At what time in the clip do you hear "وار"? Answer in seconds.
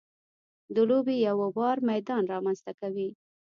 1.57-1.77